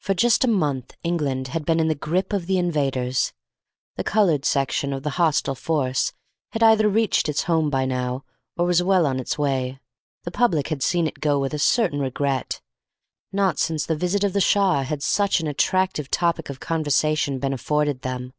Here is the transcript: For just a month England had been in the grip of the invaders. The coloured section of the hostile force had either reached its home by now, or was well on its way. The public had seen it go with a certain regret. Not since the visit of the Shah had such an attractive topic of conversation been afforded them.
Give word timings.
For 0.00 0.12
just 0.12 0.42
a 0.42 0.48
month 0.48 0.96
England 1.04 1.46
had 1.54 1.64
been 1.64 1.78
in 1.78 1.86
the 1.86 1.94
grip 1.94 2.32
of 2.32 2.46
the 2.48 2.58
invaders. 2.58 3.32
The 3.94 4.02
coloured 4.02 4.44
section 4.44 4.92
of 4.92 5.04
the 5.04 5.10
hostile 5.20 5.54
force 5.54 6.12
had 6.50 6.64
either 6.64 6.88
reached 6.88 7.28
its 7.28 7.44
home 7.44 7.70
by 7.70 7.84
now, 7.84 8.24
or 8.56 8.66
was 8.66 8.82
well 8.82 9.06
on 9.06 9.20
its 9.20 9.38
way. 9.38 9.78
The 10.24 10.32
public 10.32 10.66
had 10.66 10.82
seen 10.82 11.06
it 11.06 11.20
go 11.20 11.38
with 11.38 11.54
a 11.54 11.60
certain 11.60 12.00
regret. 12.00 12.60
Not 13.30 13.60
since 13.60 13.86
the 13.86 13.94
visit 13.94 14.24
of 14.24 14.32
the 14.32 14.40
Shah 14.40 14.82
had 14.82 15.00
such 15.00 15.38
an 15.38 15.46
attractive 15.46 16.10
topic 16.10 16.50
of 16.50 16.58
conversation 16.58 17.38
been 17.38 17.52
afforded 17.52 18.02
them. 18.02 18.32